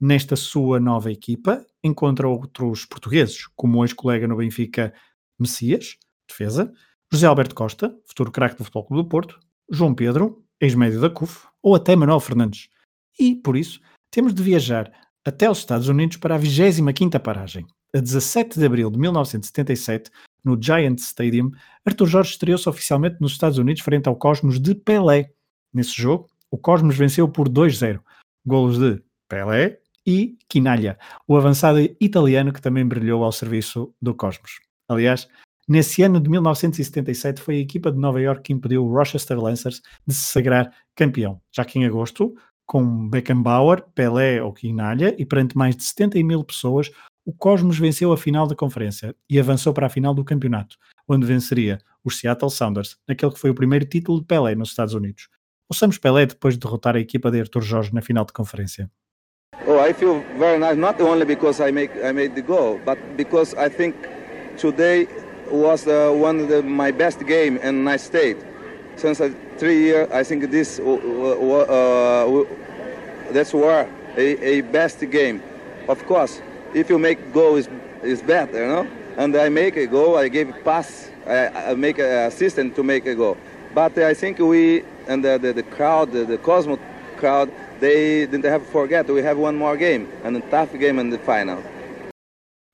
[0.00, 4.92] Nesta sua nova equipa, encontra outros portugueses, como o ex-colega no Benfica
[5.38, 5.96] Messias,
[6.28, 6.72] defesa,
[7.10, 11.46] José Alberto Costa, futuro craque do Futebol Clube do Porto, João Pedro, ex-médio da CUF,
[11.62, 12.68] ou até Manuel Fernandes.
[13.18, 14.92] E, por isso, temos de viajar
[15.24, 17.66] até os Estados Unidos para a 25ª paragem.
[17.94, 20.10] A 17 de abril de 1977,
[20.44, 21.50] no Giant Stadium,
[21.84, 25.30] Arthur Jorge estreou-se oficialmente nos Estados Unidos frente ao Cosmos de Pelé.
[25.72, 28.00] Nesse jogo, o Cosmos venceu por 2-0.
[28.46, 34.60] Golos de Pelé e Quinalha, o avançado italiano que também brilhou ao serviço do Cosmos.
[34.88, 35.28] Aliás,
[35.68, 39.82] nesse ano de 1977 foi a equipa de Nova York que impediu o Rochester Lancers
[40.06, 42.34] de se sagrar campeão, já que em agosto
[42.68, 46.90] com Beckenbauer, Pelé ou Quinalha e perante mais de 70 mil pessoas,
[47.24, 50.76] o Cosmos venceu a final da conferência e avançou para a final do campeonato,
[51.08, 54.92] onde venceria os Seattle Sounders, naquele que foi o primeiro título de Pelé nos Estados
[54.92, 55.28] Unidos.
[55.68, 58.90] Ouçamos Pelé depois de derrotar a equipa de Arthur Jorge na final de conferência.
[59.66, 62.98] Oh, I feel very nice, not only because I make I made the goal, but
[63.16, 63.96] because I think
[64.58, 65.08] today
[65.50, 68.36] was uh, one of the, my best game in my state.
[68.96, 72.44] Since uh, three years, I think this uh, uh,
[73.32, 75.42] that's where a, a best game.
[75.88, 76.40] Of course,
[76.74, 77.68] if you make goal is
[78.02, 78.86] is better, you know.
[79.16, 80.16] And I make a goal.
[80.16, 81.10] I give pass.
[81.26, 83.36] I, I make an assistant to make a goal.
[83.74, 86.78] But I think we and the, the, the crowd, the, the Cosmo
[87.16, 90.98] crowd, they didn't have to forget we have one more game and a tough game
[91.00, 91.58] in the final.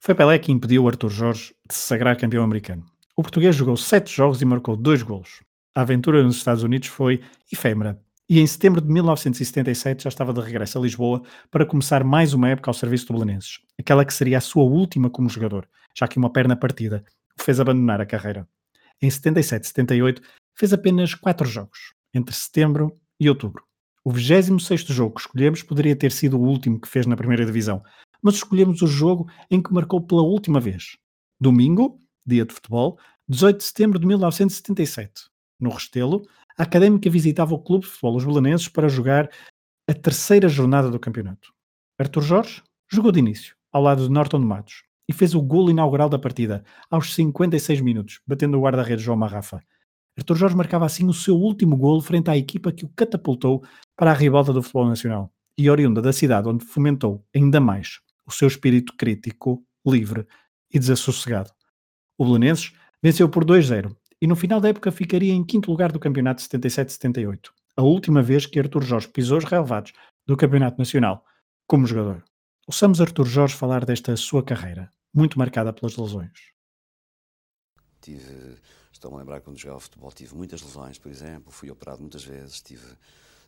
[0.01, 2.85] Foi Pelé que impediu Arthur Jorge de se sagrar campeão americano.
[3.17, 5.41] O português jogou sete jogos e marcou dois golos.
[5.77, 7.21] A aventura nos Estados Unidos foi
[7.53, 12.33] efêmera e em setembro de 1977 já estava de regresso a Lisboa para começar mais
[12.33, 16.07] uma época ao serviço do Belenenses, aquela que seria a sua última como jogador, já
[16.07, 17.05] que uma perna partida
[17.37, 18.49] o fez abandonar a carreira.
[19.03, 20.23] Em 77 78
[20.57, 23.65] fez apenas quatro jogos, entre setembro e outubro.
[24.05, 27.83] O 26º jogo que escolhemos poderia ter sido o último que fez na primeira divisão,
[28.23, 30.97] mas escolhemos o jogo em que marcou pela última vez.
[31.41, 32.97] Domingo, dia de futebol,
[33.29, 36.23] 18 de setembro de 1977 no Restelo,
[36.59, 39.29] a Académica visitava o Clube de Futebol Os Belenenses para jogar
[39.89, 41.53] a terceira jornada do campeonato.
[41.99, 45.71] Arthur Jorge jogou de início, ao lado de Norton de Matos, e fez o golo
[45.71, 49.63] inaugural da partida, aos 56 minutos, batendo o guarda-redes João Marrafa.
[50.17, 53.65] Arthur Jorge marcava assim o seu último golo frente à equipa que o catapultou
[53.97, 58.33] para a ribalta do futebol nacional e oriunda da cidade onde fomentou ainda mais o
[58.33, 60.27] seu espírito crítico, livre
[60.73, 61.51] e desassossegado.
[62.17, 66.01] O Belenenses venceu por 2-0 e no final da época ficaria em quinto lugar do
[66.01, 69.93] campeonato 77-78, a última vez que Artur Jorge pisou os relevados
[70.27, 71.25] do campeonato nacional
[71.67, 72.25] como jogador.
[72.67, 76.53] Ouçamos Artur Jorge falar desta sua carreira, muito marcada pelas lesões.
[78.01, 78.57] Tive,
[78.93, 82.61] estou-me a lembrar quando jogava futebol, tive muitas lesões, por exemplo, fui operado muitas vezes,
[82.63, 82.87] tive,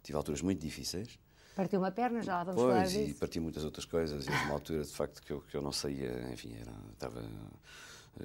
[0.03, 1.19] tive alturas muito difíceis.
[1.55, 3.11] Partiu uma perna, já vamos pois, falar disso.
[3.11, 5.73] e parti muitas outras coisas, e uma altura, de facto, que eu, que eu não
[5.73, 7.23] saía, enfim, era, estava,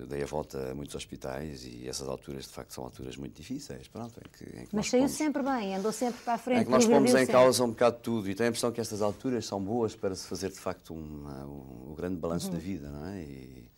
[0.07, 3.87] dei a volta a muitos hospitais e essas alturas, de facto, são alturas muito difíceis,
[3.87, 6.61] pronto, em que, em que Mas saiu pomos- sempre bem, andou sempre para a frente.
[6.61, 7.31] em que nós pomos em sempre.
[7.33, 10.25] causa um bocado tudo e tenho a impressão que estas alturas são boas para se
[10.27, 12.53] fazer de facto uma, um, o grande balanço Uhum.
[12.53, 13.21] da vida, não é?
[13.23, 13.69] E,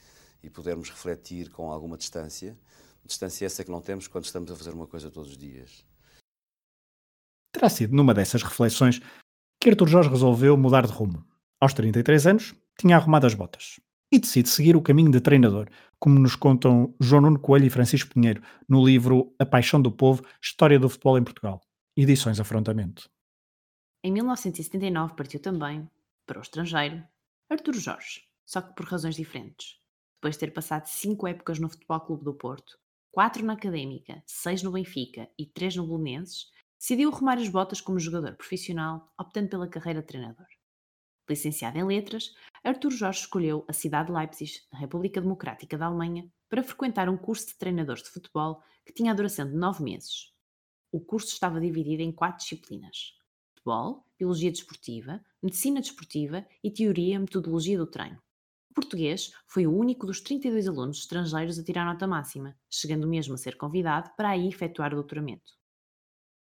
[0.43, 2.55] e podermos refletir com alguma distância,
[3.03, 5.83] distância essa que não temos quando estamos a fazer uma coisa todos os dias.
[7.53, 8.99] Terá sido numa dessas reflexões
[9.61, 11.25] que Artur Jorge resolveu mudar de rumo.
[11.61, 13.79] Aos 33 anos, tinha arrumado as botas
[14.13, 18.13] e decide seguir o caminho de treinador, como nos contam João Nuno Coelho e Francisco
[18.13, 21.59] Pinheiro no livro A Paixão do Povo, História do Futebol em Portugal,
[21.97, 23.09] edições Afrontamento.
[24.03, 25.89] Em 1979 partiu também,
[26.27, 27.03] para o estrangeiro,
[27.49, 29.79] Artur Jorge, só que por razões diferentes.
[30.17, 32.77] Depois de ter passado cinco épocas no Futebol Clube do Porto,
[33.11, 37.99] quatro na Académica, seis no Benfica e três no Belenenses, decidiu arrumar as botas como
[37.99, 40.45] jogador profissional, optando pela carreira de treinador.
[41.29, 42.33] Licenciado em Letras,
[42.63, 47.17] Artur Jorge escolheu a cidade de Leipzig, na República Democrática da Alemanha, para frequentar um
[47.17, 50.33] curso de treinadores de futebol que tinha a duração de nove meses.
[50.91, 53.13] O curso estava dividido em quatro disciplinas:
[53.55, 58.21] futebol, biologia desportiva, medicina desportiva e teoria e metodologia do treino.
[58.69, 63.35] O português foi o único dos 32 alunos estrangeiros a tirar nota máxima, chegando mesmo
[63.35, 65.53] a ser convidado para aí efetuar o doutoramento.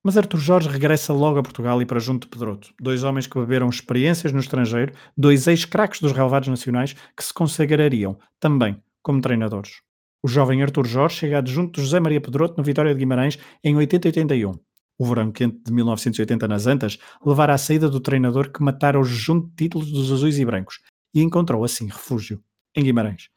[0.08, 3.38] Mas Artur Jorge regressa logo a Portugal e para junto de Pedroto, dois homens que
[3.38, 9.82] beberam experiências no estrangeiro, dois ex-craques dos relevados nacionais que se consagrariam também como treinadores.
[10.24, 13.76] O jovem Artur Jorge chega adjunto de José Maria Pedroto no Vitória de Guimarães em
[13.76, 14.58] 80-81.
[14.98, 19.04] O verão quente de 1980 nas Antas levara à saída do treinador que matara o
[19.04, 20.80] jejum de títulos dos azuis e brancos
[21.14, 22.42] e encontrou assim refúgio
[22.74, 23.28] em Guimarães.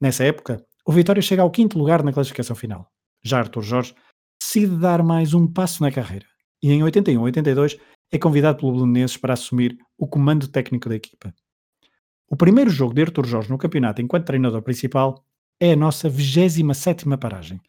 [0.00, 2.90] Nessa época, o Vitória chega ao quinto lugar na classificação final.
[3.22, 3.94] Já Artur Jorge
[4.48, 6.24] decide dar mais um passo na carreira
[6.62, 7.78] e em 81-82
[8.10, 11.34] é convidado pelo Belenenses para assumir o comando técnico da equipa.
[12.30, 15.22] O primeiro jogo de Artur Jorge no campeonato enquanto treinador principal
[15.60, 17.60] é a nossa 27ª paragem.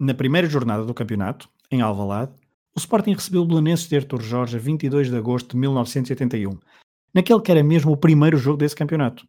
[0.00, 2.32] Na primeira jornada do campeonato, em Alvalade,
[2.74, 6.58] o Sporting recebeu o Belenenses de Artur Jorge a 22 de agosto de 1981,
[7.14, 9.24] naquele que era mesmo o primeiro jogo desse campeonato.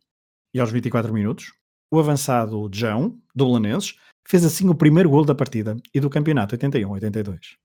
[0.55, 1.53] E aos 24 minutos,
[1.91, 6.57] o avançado João, do Belenenses, fez assim o primeiro gol da partida e do campeonato
[6.57, 7.55] 81-82.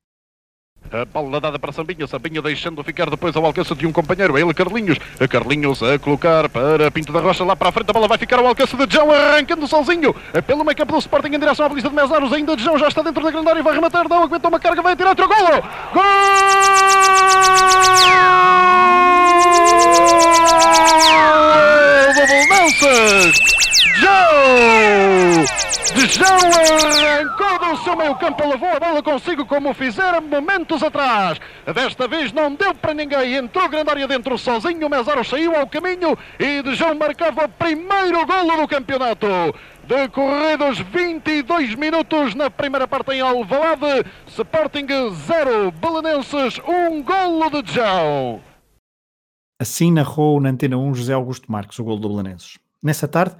[0.90, 4.54] A bola dada para Sambinha, Sambinha deixando ficar depois ao alcance de um companheiro, ele
[4.54, 8.18] Carlinhos, Carlinhos a colocar para Pinto da Rocha lá para a frente, a bola vai
[8.18, 10.14] ficar ao alcance de João, arrancando sozinho,
[10.46, 13.02] pelo meio campo do Sporting em direção à baliza de Mesaros, ainda João já está
[13.02, 15.62] dentro da grande área e vai rematar, não aguentou uma carga, vai tirar outro golo!
[15.92, 16.02] Gol
[22.14, 23.79] do Belenenses!
[24.00, 25.44] Joe!
[25.94, 31.38] De João arrancou do seu meio campo, levou a bola consigo como fizera momentos atrás.
[31.74, 36.16] Desta vez não deu para ninguém, entrou grande área dentro sozinho, Mesaro saiu ao caminho
[36.38, 39.26] e De João marcava o primeiro golo do campeonato.
[39.84, 48.40] Decorridos 22 minutos na primeira parte em Alvalade, Sporting 0, Belenenses 1 golo de João.
[49.60, 52.58] Assim narrou na Antena 1 José Augusto Marques o golo do Belenenses.
[52.82, 53.36] Nessa tarde,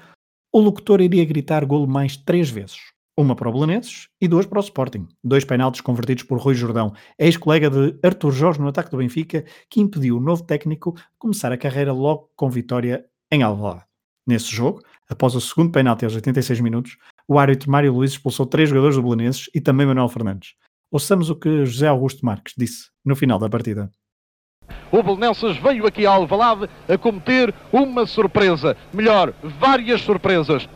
[0.53, 2.79] o locutor iria gritar golo mais três vezes.
[3.17, 5.07] Uma para o Belenenses e duas para o Sporting.
[5.23, 9.81] Dois penaltis convertidos por Rui Jordão, ex-colega de Artur Jorge no ataque do Benfica, que
[9.81, 13.85] impediu o novo técnico começar a carreira logo com vitória em Alvalade.
[14.27, 16.97] Nesse jogo, após o segundo penalti aos 86 minutos,
[17.29, 20.55] o árbitro Mário Luiz expulsou três jogadores do Belenenses e também Manuel Fernandes.
[20.91, 23.91] Ouçamos o que José Augusto Marques disse no final da partida.
[24.91, 28.77] O Belenenses veio aqui a Alvalade a cometer uma surpresa.
[28.93, 30.69] Melhor, várias surpresas.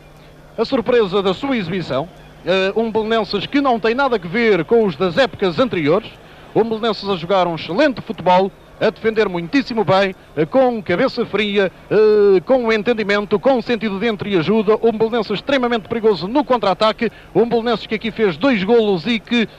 [0.57, 2.07] A surpresa da sua exibição.
[2.45, 6.09] Uh, um Belenenses que não tem nada a ver com os das épocas anteriores.
[6.55, 11.71] Um Belenenses a jogar um excelente futebol, a defender muitíssimo bem, uh, com cabeça fria,
[11.91, 14.77] uh, com entendimento, com sentido de entre e ajuda.
[14.81, 17.11] Um Belenenses extremamente perigoso no contra-ataque.
[17.33, 19.49] Um Belenenses que aqui fez dois golos e que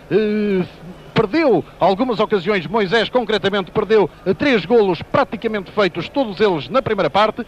[1.17, 7.47] perdeu algumas ocasiões, Moisés concretamente perdeu três golos praticamente feitos, todos eles na primeira parte.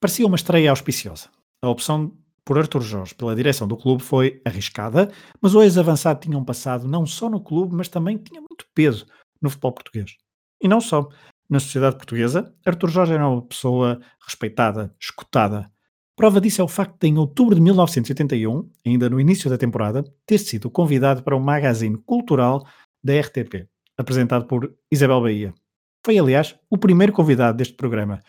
[0.00, 1.28] Parecia uma estreia auspiciosa.
[1.62, 6.38] A opção por Artur Jorge pela direção do clube foi arriscada, mas o ex-avançado tinha
[6.38, 9.06] um passado não só no clube, mas também tinha muito peso
[9.42, 10.12] no futebol português.
[10.62, 11.08] E não só.
[11.50, 15.70] na sociedade portuguesa, Artur Jorge era uma pessoa respeitada, escutada.
[16.18, 20.02] Prova disso é o facto de, em outubro de 1981, ainda no início da temporada,
[20.26, 22.66] ter sido convidado para um magazine cultural
[23.00, 25.54] da RTP, apresentado por Isabel Bahia.
[26.04, 28.20] Foi, aliás, o primeiro convidado deste programa.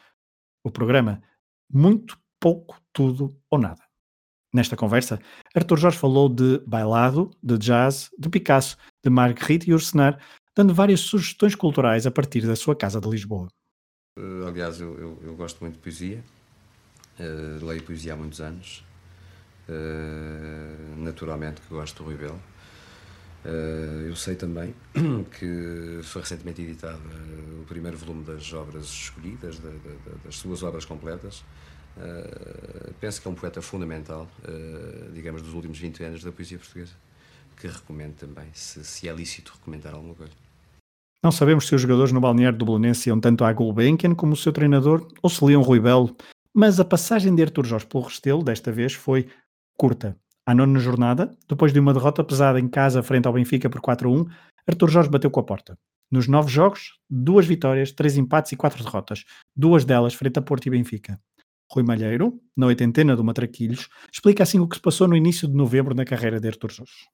[0.63, 1.19] O programa
[1.67, 3.82] Muito, Pouco, Tudo ou Nada.
[4.54, 5.19] Nesta conversa,
[5.56, 10.21] Arthur Jorge falou de bailado, de jazz, de Picasso, de Marguerite Yourcenar,
[10.56, 13.47] dando várias sugestões culturais a partir da sua casa de Lisboa.
[14.15, 16.23] Uh, aliás, eu, eu, eu, gosto muito de poesia,
[17.20, 18.86] uh, leio poesia há muitos anos,
[19.68, 22.40] uh, naturalmente que gosto do Rui Belo.
[24.06, 24.76] eu sei também
[25.40, 27.02] que foi recentemente editado
[27.62, 31.44] o primeiro volume das obras escolhidas, da, da, das suas obras completas.
[33.00, 34.28] penso que é um poeta fundamental,
[35.14, 36.94] digamos, dos últimos 20 anos da poesia portuguesa
[37.60, 40.32] que recomendo também, se, se é lícito recomendar alguma coisa.
[41.22, 44.38] Não sabemos se os jogadores no balneário do Belenense iam tanto à Gulbenkian como o
[44.38, 46.16] seu treinador, ou se liam Rui Belo,
[46.54, 49.28] mas a passagem de Artur Jorge pelo Restelo desta vez foi
[49.78, 50.18] curta.
[50.46, 54.28] À nona jornada, depois de uma derrota pesada em casa frente ao Benfica por 4-1,
[54.68, 55.78] Artur Jorge bateu com a porta.
[56.12, 59.24] Nos nove jogos, duas vitórias, três empates e quatro derrotas,
[59.56, 61.22] duas delas frente a Porto e Benfica.
[61.72, 65.54] Rui Malheiro, na oitentena do Matraquilhos, explica assim o que se passou no início de
[65.54, 67.08] novembro na carreira de Artur Jorge.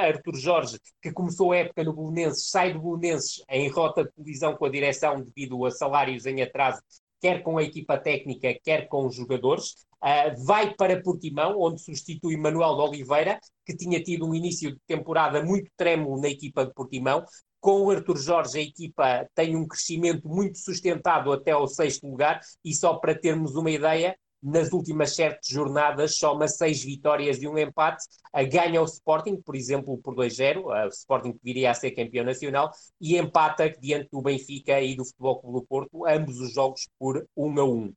[0.00, 4.54] Arthur Jorge, que começou a época no Bolonenses, sai do Bolonenses em rota de colisão
[4.54, 6.80] com a direção devido a salários em atraso,
[7.20, 9.86] quer com a equipa técnica, quer com os jogadores.
[10.02, 14.80] Uh, vai para Portimão, onde substitui Manuel de Oliveira, que tinha tido um início de
[14.86, 17.24] temporada muito trêmulo na equipa de Portimão.
[17.60, 22.40] Com o Arthur Jorge, a equipa tem um crescimento muito sustentado até ao sexto lugar,
[22.64, 27.58] e só para termos uma ideia, nas últimas sete jornadas soma seis vitórias e um
[27.58, 28.04] empate,
[28.50, 32.70] ganha o Sporting, por exemplo, por 2-0, o Sporting que viria a ser campeão nacional,
[33.00, 37.26] e empata diante do Benfica e do Futebol Clube do Porto, ambos os jogos por
[37.36, 37.92] 1 a 1.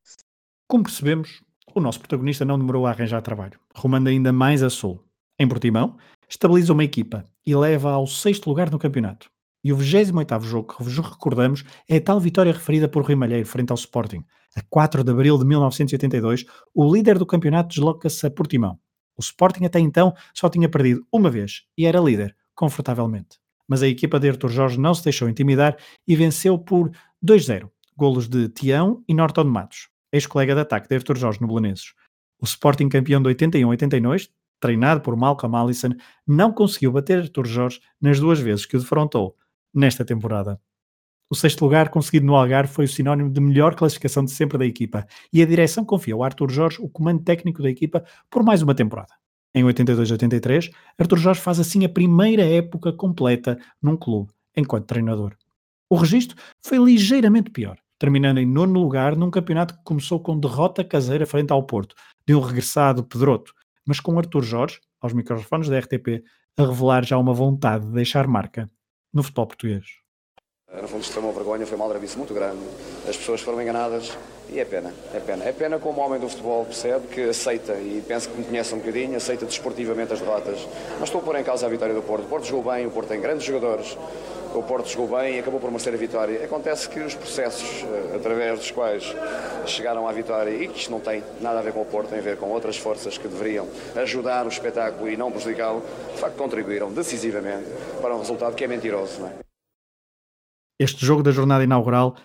[0.67, 5.03] Como percebemos, o nosso protagonista não demorou a arranjar trabalho, rumando ainda mais a sul.
[5.39, 9.29] Em Portimão, estabiliza uma equipa e leva ao sexto lugar no campeonato.
[9.63, 13.47] E o 28º jogo que vos recordamos é a tal vitória referida por Rui Malheiro
[13.47, 14.23] frente ao Sporting.
[14.55, 18.77] A 4 de abril de 1982, o líder do campeonato desloca-se a Portimão.
[19.17, 23.39] O Sporting até então só tinha perdido uma vez e era líder, confortavelmente.
[23.67, 26.91] Mas a equipa de Artur Jorge não se deixou intimidar e venceu por
[27.25, 31.93] 2-0, golos de Tião e Norton Matos, ex-colega de ataque de Artur Jorge no Belenenses.
[32.41, 35.91] O Sporting campeão de 81-82, treinado por Malcolm Allison,
[36.27, 39.37] não conseguiu bater Artur Jorge nas duas vezes que o defrontou,
[39.73, 40.59] nesta temporada.
[41.31, 44.65] O sexto lugar conseguido no Algarve foi o sinónimo de melhor classificação de sempre da
[44.65, 48.61] equipa e a direção confia ao Arthur Jorge o comando técnico da equipa por mais
[48.61, 49.13] uma temporada.
[49.55, 55.33] Em 82-83, Arthur Jorge faz assim a primeira época completa num clube, enquanto treinador.
[55.89, 60.83] O registro foi ligeiramente pior, terminando em nono lugar num campeonato que começou com derrota
[60.83, 61.95] caseira frente ao Porto,
[62.27, 63.53] de um regressado Pedroto,
[63.85, 66.25] mas com Arthur Jorge, aos microfones da RTP,
[66.57, 68.69] a revelar já uma vontade de deixar marca
[69.13, 70.00] no futebol português.
[70.79, 72.61] No fundo, isto foi uma vergonha, foi uma aldrabice muito grande.
[73.07, 74.17] As pessoas foram enganadas
[74.49, 75.43] e é pena, é pena.
[75.43, 78.73] É pena como o homem do futebol percebe que aceita, e penso que me conhece
[78.73, 80.65] um bocadinho, aceita desportivamente as derrotas.
[80.97, 82.23] Mas estou a pôr em causa a vitória do Porto.
[82.23, 83.97] O Porto jogou bem, o Porto tem grandes jogadores,
[84.55, 86.41] o Porto jogou bem e acabou por merecer a vitória.
[86.41, 89.13] Acontece que os processos eh, através dos quais
[89.65, 92.19] chegaram à vitória, e que isto não tem nada a ver com o Porto, tem
[92.19, 96.37] a ver com outras forças que deveriam ajudar o espetáculo e não prejudicá-lo, de facto
[96.37, 97.67] contribuíram decisivamente
[98.01, 99.19] para um resultado que é mentiroso.
[99.19, 99.50] Não é?
[100.81, 102.15] Este jogo da jornada inaugural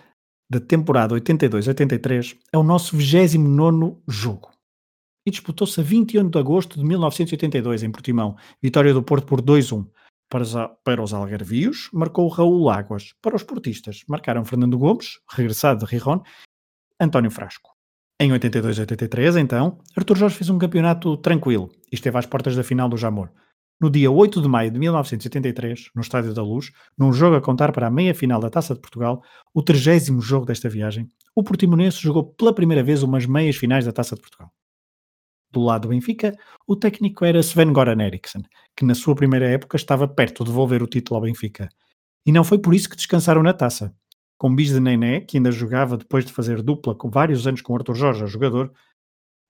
[0.50, 4.48] da temporada 82-83 é o nosso 29 jogo.
[5.26, 8.34] E disputou-se a 21 de agosto de 1982 em Portimão.
[8.62, 9.86] Vitória do Porto por 2-1.
[10.30, 13.12] Para para os algarvios, marcou Raul Águas.
[13.20, 16.22] Para os portistas, marcaram Fernando Gomes, regressado de Rijon,
[16.98, 17.76] António Frasco.
[18.18, 22.88] Em 82-83, então, Artur Jorge fez um campeonato tranquilo e esteve às portas da final
[22.88, 23.28] do Jamor.
[23.78, 27.72] No dia 8 de maio de 1983, no Estádio da Luz, num jogo a contar
[27.72, 32.24] para a meia-final da Taça de Portugal, o trigésimo jogo desta viagem, o Portimonense jogou
[32.24, 34.50] pela primeira vez umas meias finais da Taça de Portugal.
[35.52, 36.34] Do lado do Benfica,
[36.66, 38.42] o técnico era Sven Goran Eriksson,
[38.74, 41.68] que na sua primeira época estava perto de devolver o título ao Benfica.
[42.24, 43.94] E não foi por isso que descansaram na taça.
[44.38, 47.76] Com bis de Nené, que ainda jogava depois de fazer dupla com vários anos com
[47.76, 48.72] Arthur Jorge, jogador,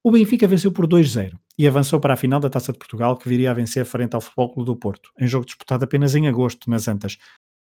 [0.07, 3.29] o Benfica venceu por 2-0 e avançou para a final da Taça de Portugal, que
[3.29, 6.71] viria a vencer frente ao Futebol Clube do Porto, em jogo disputado apenas em agosto,
[6.71, 7.19] nas Antas,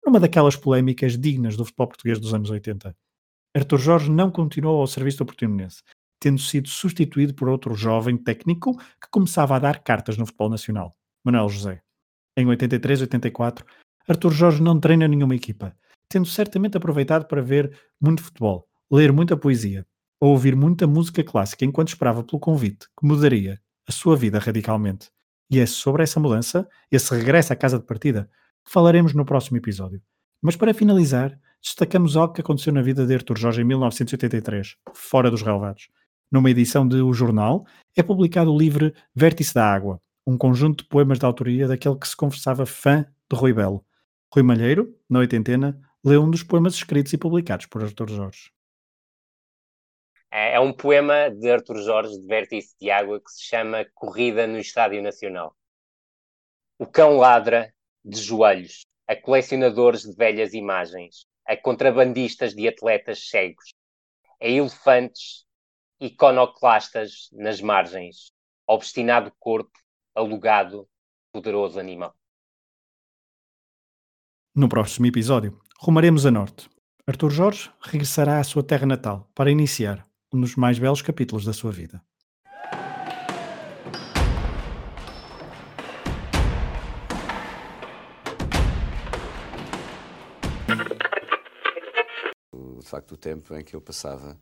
[0.05, 2.97] numa daquelas polémicas dignas do futebol português dos anos 80.
[3.57, 5.85] Arthur Jorge não continuou ao serviço do Portimonense,
[6.19, 10.93] tendo sido substituído por outro jovem técnico que começava a dar cartas no futebol nacional,
[11.25, 11.81] Manuel José.
[12.37, 13.65] Em 83-84,
[14.09, 15.77] Arthur Jorge não treina nenhuma equipa,
[16.09, 19.87] tendo certamente aproveitado para ver muito futebol, ler muita poesia
[20.23, 25.11] ou ouvir muita música clássica enquanto esperava pelo convite que mudaria a sua vida radicalmente.
[25.51, 28.31] E é sobre essa mudança, esse regresso à casa de partida,
[28.65, 30.01] que falaremos no próximo episódio.
[30.41, 35.29] Mas para finalizar, destacamos algo que aconteceu na vida de Arthur Jorge em 1983, fora
[35.29, 35.89] dos relevados.
[36.31, 37.67] Numa edição de O Jornal,
[37.97, 42.07] é publicado o livro Vértice da Água, um conjunto de poemas de autoria daquele que
[42.07, 43.85] se confessava fã de Rui Belo.
[44.33, 48.53] Rui Malheiro, na oitentena, leu um dos poemas escritos e publicados por Arthur Jorge.
[50.33, 54.47] É, é um poema de Arthur Jorge, de Vértice de Água, que se chama Corrida
[54.47, 55.55] no Estádio Nacional.
[56.79, 57.73] O cão ladra
[58.03, 63.75] de joelhos a colecionadores de velhas imagens, a contrabandistas de atletas cegos,
[64.41, 65.45] a elefantes
[66.01, 68.33] iconoclastas nas margens,
[68.67, 69.79] obstinado corpo,
[70.15, 70.89] alugado,
[71.31, 72.15] poderoso animal.
[74.55, 76.71] No próximo episódio, rumaremos a norte.
[77.07, 81.53] Arthur Jorge regressará à sua terra natal para iniciar um dos mais belos capítulos da
[81.53, 82.03] sua vida.
[92.81, 94.39] De facto, o tempo em que eu passava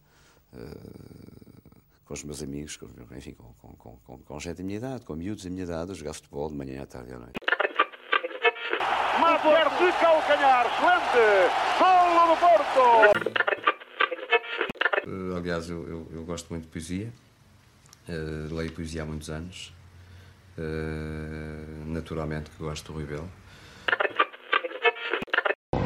[0.52, 2.86] uh, com os meus amigos, com,
[3.16, 5.94] enfim, com, com, com, com gente da minha idade, com miúdos da minha idade, a
[5.94, 7.34] jogar futebol de manhã à tarde e à noite.
[9.20, 11.52] Mater de calcanhar, excelente!
[11.78, 13.39] Golo do Porto!
[15.10, 17.08] Uh, aliás, eu, eu, eu, gosto muito de poesia,
[18.08, 19.74] uh, leio poesia há muitos anos,
[20.56, 23.28] uh, naturalmente que gosto do Rui Belo.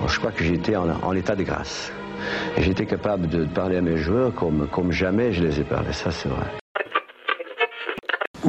[0.07, 1.91] Je crois que j'étais en, en état de grâce.
[2.59, 6.11] J'étais capable de parler à mes joueurs comme, comme jamais je les ai parlé, ça
[6.11, 6.51] c'est vrai.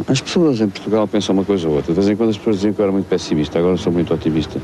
[0.10, 1.94] As pessoas em Portugal pensam uma coisa ou outra.
[1.94, 4.14] De vez em quando as pessoas diziam que eu era muito pessimista, agora sou muito
[4.14, 4.60] otimista.